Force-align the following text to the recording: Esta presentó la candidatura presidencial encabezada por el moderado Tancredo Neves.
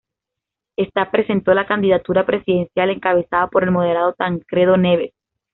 Esta 0.77 1.11
presentó 1.11 1.53
la 1.53 1.67
candidatura 1.67 2.25
presidencial 2.25 2.89
encabezada 2.89 3.45
por 3.49 3.63
el 3.63 3.69
moderado 3.69 4.13
Tancredo 4.13 4.75
Neves. 4.75 5.13